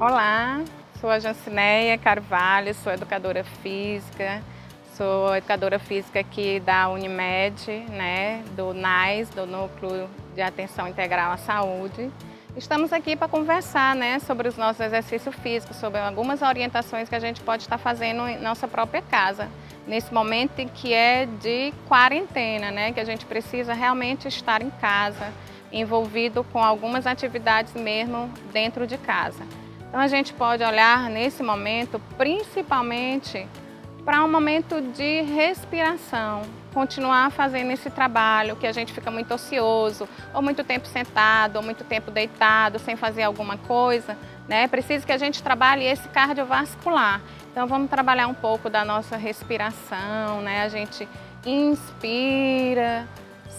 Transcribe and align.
Olá, 0.00 0.64
sou 0.98 1.10
a 1.10 1.18
Jancineia 1.18 1.98
Carvalho, 1.98 2.72
sou 2.72 2.90
educadora 2.90 3.44
física, 3.44 4.42
sou 4.96 5.36
educadora 5.36 5.78
física 5.78 6.20
aqui 6.20 6.58
da 6.58 6.88
Unimed, 6.88 7.68
né, 7.90 8.42
do 8.56 8.72
NAIS, 8.72 9.28
do 9.28 9.44
Núcleo 9.44 10.08
de 10.34 10.40
Atenção 10.40 10.88
Integral 10.88 11.32
à 11.32 11.36
Saúde. 11.36 12.10
Estamos 12.56 12.94
aqui 12.94 13.14
para 13.14 13.28
conversar 13.28 13.94
né, 13.94 14.18
sobre 14.20 14.48
os 14.48 14.56
nossos 14.56 14.80
exercícios 14.80 15.34
físicos, 15.34 15.76
sobre 15.76 16.00
algumas 16.00 16.40
orientações 16.40 17.06
que 17.06 17.14
a 17.14 17.20
gente 17.20 17.42
pode 17.42 17.64
estar 17.64 17.76
fazendo 17.76 18.26
em 18.26 18.40
nossa 18.40 18.66
própria 18.66 19.02
casa, 19.02 19.50
nesse 19.86 20.14
momento 20.14 20.64
que 20.72 20.94
é 20.94 21.26
de 21.26 21.74
quarentena, 21.86 22.70
né, 22.70 22.90
que 22.90 23.00
a 23.00 23.04
gente 23.04 23.26
precisa 23.26 23.74
realmente 23.74 24.26
estar 24.26 24.62
em 24.62 24.70
casa, 24.70 25.30
envolvido 25.70 26.42
com 26.44 26.64
algumas 26.64 27.06
atividades 27.06 27.74
mesmo 27.74 28.32
dentro 28.50 28.86
de 28.86 28.96
casa. 28.96 29.44
Então 29.90 30.00
a 30.00 30.06
gente 30.06 30.32
pode 30.32 30.62
olhar 30.62 31.10
nesse 31.10 31.42
momento 31.42 32.00
principalmente 32.16 33.44
para 34.04 34.24
um 34.24 34.30
momento 34.30 34.80
de 34.80 35.22
respiração, 35.22 36.42
continuar 36.72 37.32
fazendo 37.32 37.72
esse 37.72 37.90
trabalho 37.90 38.54
que 38.54 38.68
a 38.68 38.72
gente 38.72 38.92
fica 38.92 39.10
muito 39.10 39.34
ocioso, 39.34 40.08
ou 40.32 40.40
muito 40.40 40.62
tempo 40.62 40.86
sentado, 40.86 41.56
ou 41.56 41.62
muito 41.62 41.82
tempo 41.82 42.08
deitado, 42.08 42.78
sem 42.78 42.94
fazer 42.94 43.24
alguma 43.24 43.58
coisa, 43.58 44.16
né? 44.48 44.68
Precisa 44.68 45.04
que 45.04 45.10
a 45.10 45.18
gente 45.18 45.42
trabalhe 45.42 45.84
esse 45.84 46.08
cardiovascular. 46.08 47.20
Então 47.50 47.66
vamos 47.66 47.90
trabalhar 47.90 48.28
um 48.28 48.34
pouco 48.34 48.70
da 48.70 48.84
nossa 48.84 49.16
respiração, 49.16 50.40
né? 50.40 50.62
A 50.62 50.68
gente 50.68 51.08
inspira, 51.44 53.08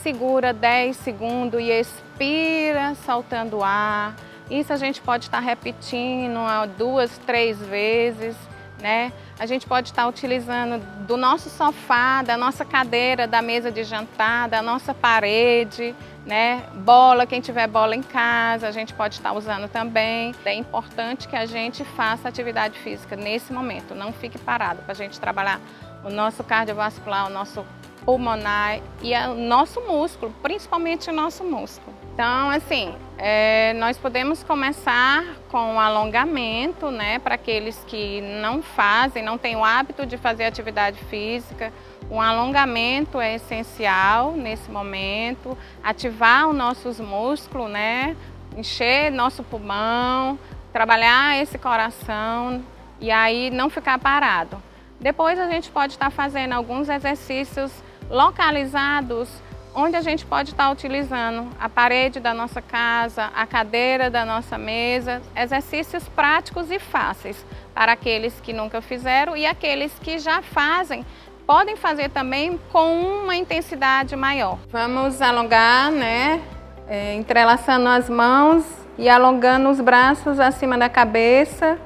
segura 0.00 0.52
10 0.52 0.96
segundos 0.96 1.60
e 1.60 1.70
expira 1.72 2.94
soltando 3.04 3.64
ar. 3.64 4.14
Isso 4.50 4.72
a 4.72 4.76
gente 4.76 5.00
pode 5.00 5.26
estar 5.26 5.38
repetindo 5.38 6.40
duas, 6.76 7.16
três 7.18 7.56
vezes, 7.58 8.36
né? 8.80 9.12
A 9.38 9.46
gente 9.46 9.66
pode 9.66 9.90
estar 9.90 10.08
utilizando 10.08 10.82
do 11.06 11.16
nosso 11.16 11.48
sofá, 11.48 12.22
da 12.22 12.36
nossa 12.36 12.64
cadeira, 12.64 13.26
da 13.26 13.40
mesa 13.40 13.70
de 13.70 13.84
jantar, 13.84 14.48
da 14.48 14.60
nossa 14.60 14.92
parede, 14.92 15.94
né? 16.26 16.64
Bola, 16.74 17.26
quem 17.26 17.40
tiver 17.40 17.68
bola 17.68 17.94
em 17.94 18.02
casa, 18.02 18.66
a 18.66 18.72
gente 18.72 18.92
pode 18.92 19.14
estar 19.14 19.32
usando 19.32 19.68
também. 19.68 20.34
É 20.44 20.54
importante 20.54 21.28
que 21.28 21.36
a 21.36 21.46
gente 21.46 21.84
faça 21.84 22.28
atividade 22.28 22.76
física 22.80 23.14
nesse 23.14 23.52
momento, 23.52 23.94
não 23.94 24.12
fique 24.12 24.38
parado 24.38 24.82
para 24.82 24.92
a 24.92 24.96
gente 24.96 25.20
trabalhar 25.20 25.60
o 26.02 26.10
nosso 26.10 26.42
cardiovascular, 26.42 27.26
o 27.26 27.30
nosso 27.30 27.64
pulmonar 28.10 28.80
e 29.00 29.14
o 29.14 29.34
nosso 29.36 29.80
músculo, 29.82 30.34
principalmente 30.42 31.08
o 31.08 31.12
nosso 31.12 31.44
músculo. 31.44 31.94
Então, 32.12 32.50
assim, 32.50 32.92
é, 33.16 33.72
nós 33.74 33.96
podemos 33.96 34.42
começar 34.42 35.24
com 35.48 35.78
alongamento, 35.78 36.90
né, 36.90 37.20
para 37.20 37.36
aqueles 37.36 37.84
que 37.86 38.20
não 38.42 38.62
fazem, 38.62 39.22
não 39.22 39.38
têm 39.38 39.54
o 39.54 39.64
hábito 39.64 40.04
de 40.04 40.16
fazer 40.16 40.44
atividade 40.44 40.98
física. 41.04 41.72
Um 42.10 42.20
alongamento 42.20 43.20
é 43.20 43.36
essencial 43.36 44.32
nesse 44.32 44.68
momento, 44.68 45.56
ativar 45.80 46.48
os 46.48 46.56
nossos 46.56 46.98
músculos, 46.98 47.70
né, 47.70 48.16
encher 48.56 49.12
nosso 49.12 49.44
pulmão, 49.44 50.36
trabalhar 50.72 51.40
esse 51.40 51.56
coração 51.58 52.60
e 53.00 53.08
aí 53.08 53.50
não 53.50 53.70
ficar 53.70 54.00
parado. 54.00 54.60
Depois 55.00 55.38
a 55.38 55.48
gente 55.48 55.70
pode 55.70 55.92
estar 55.92 56.10
fazendo 56.10 56.54
alguns 56.54 56.88
exercícios 56.88 57.70
localizados 58.10 59.30
onde 59.74 59.96
a 59.96 60.00
gente 60.00 60.26
pode 60.26 60.50
estar 60.50 60.70
utilizando 60.70 61.48
a 61.58 61.68
parede 61.68 62.18
da 62.20 62.34
nossa 62.34 62.60
casa, 62.60 63.30
a 63.34 63.46
cadeira 63.46 64.10
da 64.10 64.24
nossa 64.24 64.58
mesa, 64.58 65.22
exercícios 65.36 66.08
práticos 66.08 66.70
e 66.70 66.78
fáceis 66.78 67.44
para 67.74 67.92
aqueles 67.92 68.40
que 68.40 68.52
nunca 68.52 68.80
fizeram 68.80 69.36
e 69.36 69.46
aqueles 69.46 69.92
que 70.00 70.18
já 70.18 70.42
fazem, 70.42 71.06
podem 71.46 71.76
fazer 71.76 72.10
também 72.10 72.58
com 72.72 73.00
uma 73.22 73.36
intensidade 73.36 74.14
maior. 74.16 74.58
Vamos 74.70 75.22
alongar, 75.22 75.90
né? 75.90 76.40
É, 76.88 77.14
entrelaçando 77.14 77.88
as 77.88 78.10
mãos 78.10 78.64
e 78.98 79.08
alongando 79.08 79.70
os 79.70 79.80
braços 79.80 80.40
acima 80.40 80.76
da 80.76 80.88
cabeça. 80.88 81.78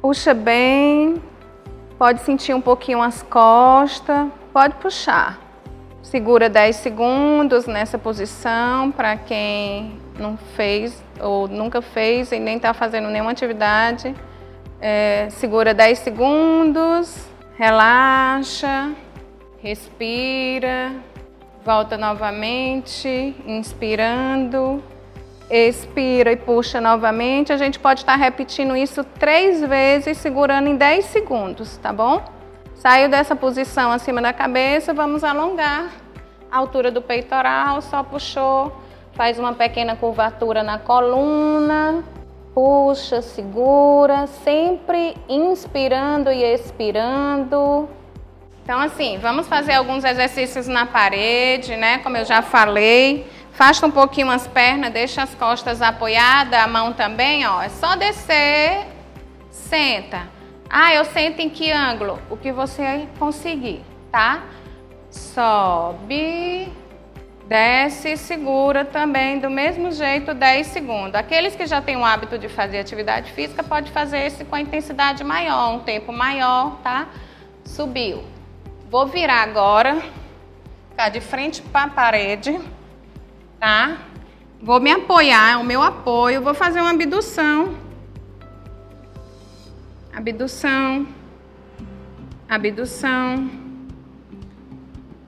Puxa 0.00 0.32
bem, 0.32 1.20
pode 1.98 2.20
sentir 2.20 2.54
um 2.54 2.60
pouquinho 2.60 3.02
as 3.02 3.22
costas, 3.22 4.28
pode 4.52 4.74
puxar. 4.76 5.43
Segura 6.04 6.50
10 6.50 6.76
segundos 6.76 7.66
nessa 7.66 7.98
posição 7.98 8.90
para 8.90 9.16
quem 9.16 9.98
não 10.18 10.36
fez 10.54 11.02
ou 11.18 11.48
nunca 11.48 11.80
fez 11.80 12.30
e 12.30 12.38
nem 12.38 12.56
está 12.56 12.74
fazendo 12.74 13.08
nenhuma 13.08 13.30
atividade. 13.30 14.14
É, 14.82 15.28
segura 15.30 15.72
10 15.72 15.98
segundos, 15.98 17.26
relaxa, 17.56 18.92
respira, 19.62 20.92
volta 21.64 21.96
novamente, 21.96 23.34
inspirando, 23.46 24.84
expira 25.50 26.32
e 26.32 26.36
puxa 26.36 26.82
novamente. 26.82 27.50
A 27.50 27.56
gente 27.56 27.78
pode 27.78 28.00
estar 28.00 28.16
repetindo 28.16 28.76
isso 28.76 29.02
três 29.02 29.62
vezes, 29.62 30.18
segurando 30.18 30.68
em 30.68 30.76
10 30.76 31.06
segundos, 31.06 31.78
tá 31.78 31.94
bom? 31.94 32.33
Saiu 32.74 33.08
dessa 33.08 33.34
posição 33.34 33.90
acima 33.90 34.20
da 34.20 34.32
cabeça, 34.32 34.92
vamos 34.92 35.24
alongar 35.24 36.04
altura 36.56 36.90
do 36.90 37.02
peitoral, 37.02 37.82
só 37.82 38.02
puxou, 38.02 38.72
faz 39.14 39.38
uma 39.38 39.52
pequena 39.52 39.96
curvatura 39.96 40.62
na 40.62 40.78
coluna, 40.78 42.04
puxa, 42.54 43.20
segura, 43.20 44.26
sempre 44.26 45.16
inspirando 45.28 46.30
e 46.30 46.42
expirando. 46.44 47.88
Então, 48.62 48.78
assim, 48.80 49.18
vamos 49.18 49.46
fazer 49.46 49.74
alguns 49.74 50.04
exercícios 50.04 50.66
na 50.66 50.86
parede, 50.86 51.76
né? 51.76 51.98
Como 51.98 52.16
eu 52.16 52.24
já 52.24 52.40
falei. 52.40 53.30
Afasta 53.52 53.86
um 53.86 53.90
pouquinho 53.90 54.30
as 54.30 54.46
pernas, 54.46 54.92
deixa 54.92 55.22
as 55.22 55.34
costas 55.34 55.82
apoiadas, 55.82 56.58
a 56.58 56.66
mão 56.66 56.92
também, 56.92 57.46
ó. 57.46 57.62
É 57.62 57.68
só 57.68 57.94
descer, 57.94 58.86
senta. 59.50 60.33
Ah, 60.76 60.92
eu 60.92 61.04
sento 61.04 61.38
em 61.38 61.48
que 61.48 61.70
ângulo? 61.70 62.18
O 62.28 62.36
que 62.36 62.50
você 62.50 63.06
conseguir, 63.16 63.80
tá? 64.10 64.42
sobe, 65.14 66.72
desce, 67.46 68.16
segura 68.16 68.84
também 68.84 69.38
do 69.38 69.48
mesmo 69.48 69.92
jeito 69.92 70.34
10 70.34 70.66
segundos. 70.66 71.14
Aqueles 71.14 71.54
que 71.54 71.66
já 71.66 71.80
têm 71.80 71.96
o 71.96 72.04
hábito 72.04 72.36
de 72.36 72.48
fazer 72.48 72.80
atividade 72.80 73.30
física 73.30 73.62
pode 73.62 73.92
fazer 73.92 74.26
esse 74.26 74.44
com 74.44 74.56
a 74.56 74.60
intensidade 74.60 75.22
maior, 75.22 75.74
um 75.74 75.80
tempo 75.80 76.12
maior, 76.12 76.78
tá? 76.82 77.06
Subiu. 77.64 78.24
Vou 78.90 79.06
virar 79.06 79.42
agora, 79.42 80.02
ficar 80.90 81.08
de 81.10 81.20
frente 81.20 81.62
para 81.62 81.84
a 81.84 81.88
parede, 81.88 82.60
tá? 83.60 83.98
Vou 84.60 84.80
me 84.80 84.90
apoiar, 84.90 85.52
é 85.52 85.56
o 85.56 85.64
meu 85.64 85.80
apoio, 85.80 86.42
vou 86.42 86.54
fazer 86.54 86.80
uma 86.80 86.90
abdução. 86.90 87.83
Abdução. 90.14 91.06
Abdução 92.48 93.64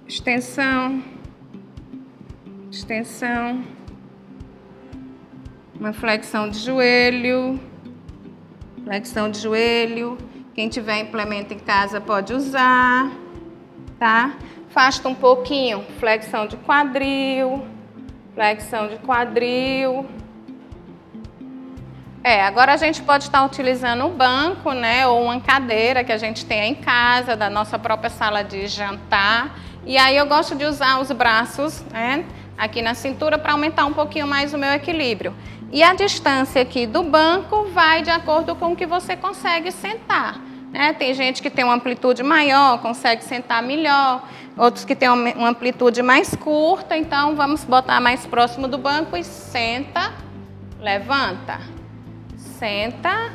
extensão, 0.07 1.03
extensão, 2.71 3.65
uma 5.79 5.93
flexão 5.93 6.49
de 6.49 6.59
joelho, 6.59 7.61
flexão 8.85 9.29
de 9.29 9.41
joelho. 9.41 10.17
Quem 10.55 10.69
tiver 10.69 11.01
implemento 11.01 11.53
em 11.53 11.59
casa 11.59 12.01
pode 12.01 12.33
usar, 12.33 13.11
tá? 13.99 14.37
Afasta 14.69 15.09
um 15.09 15.15
pouquinho, 15.15 15.83
flexão 15.99 16.47
de 16.47 16.57
quadril, 16.59 17.67
flexão 18.35 18.89
de 18.89 18.99
quadril. 18.99 20.07
É, 22.27 22.43
agora 22.43 22.75
a 22.75 22.77
gente 22.77 23.03
pode 23.03 23.23
estar 23.23 23.45
utilizando 23.45 24.05
o 24.05 24.09
banco, 24.09 24.73
né, 24.73 25.07
ou 25.07 25.27
uma 25.27 25.41
cadeira 25.41 26.03
que 26.03 26.11
a 26.11 26.19
gente 26.19 26.45
tem 26.45 26.73
em 26.73 26.75
casa, 26.75 27.37
da 27.37 27.49
nossa 27.49 27.79
própria 27.79 28.11
sala 28.11 28.43
de 28.43 28.67
jantar. 28.67 29.57
E 29.85 29.97
aí 29.97 30.17
eu 30.17 30.27
gosto 30.27 30.57
de 30.57 30.65
usar 30.65 30.99
os 30.99 31.13
braços, 31.13 31.85
né, 31.93 32.25
aqui 32.59 32.83
na 32.83 32.95
cintura 32.95 33.39
para 33.39 33.53
aumentar 33.53 33.85
um 33.85 33.93
pouquinho 33.93 34.27
mais 34.27 34.53
o 34.53 34.59
meu 34.59 34.73
equilíbrio. 34.73 35.33
E 35.71 35.85
a 35.85 35.95
distância 35.95 36.61
aqui 36.61 36.85
do 36.85 37.05
banco 37.05 37.67
vai 37.67 38.03
de 38.03 38.11
acordo 38.11 38.57
com 38.57 38.73
o 38.73 38.77
que 38.77 38.87
você 38.87 39.15
consegue 39.15 39.71
sentar. 39.71 40.41
Né? 40.73 40.95
Tem 40.95 41.15
gente 41.15 41.41
que 41.41 41.49
tem 41.49 41.65
uma 41.65 41.75
amplitude 41.75 42.25
maior, 42.25 42.79
consegue 42.79 43.23
sentar 43.23 43.63
melhor, 43.63 44.29
outros 44.59 44.85
que 44.85 44.97
têm 44.97 45.11
uma 45.11 45.51
amplitude 45.51 46.03
mais 46.03 46.35
curta, 46.35 46.97
então 46.97 47.37
vamos 47.37 47.63
botar 47.63 48.01
mais 48.01 48.27
próximo 48.27 48.67
do 48.67 48.79
banco 48.79 49.17
e 49.17 49.23
senta, 49.23 50.13
levanta 50.81 51.86
senta, 52.59 53.33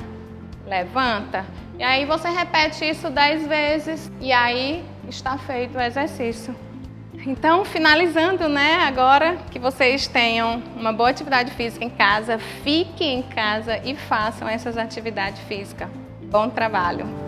levanta. 0.65 1.45
E 1.77 1.83
aí 1.83 2.05
você 2.05 2.29
repete 2.29 2.85
isso 2.85 3.09
dez 3.09 3.47
vezes 3.47 4.11
e 4.19 4.31
aí 4.31 4.83
está 5.07 5.37
feito 5.37 5.77
o 5.77 5.81
exercício. 5.81 6.55
Então, 7.25 7.63
finalizando, 7.63 8.49
né, 8.49 8.77
agora 8.77 9.37
que 9.51 9.59
vocês 9.59 10.07
tenham 10.07 10.61
uma 10.75 10.91
boa 10.91 11.09
atividade 11.09 11.51
física 11.51 11.85
em 11.85 11.89
casa, 11.89 12.39
fiquem 12.63 13.19
em 13.19 13.21
casa 13.21 13.77
e 13.83 13.95
façam 13.95 14.47
essas 14.47 14.75
atividades 14.75 15.39
físicas. 15.41 15.87
Bom 16.23 16.49
trabalho! 16.49 17.20